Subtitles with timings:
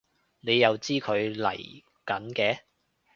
[0.39, 1.55] 你又知佢嚟
[2.07, 2.61] 緊嘅？